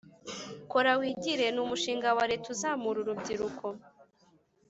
[0.71, 3.65] Kora wigire numushinga wareta uzamura urubyiruko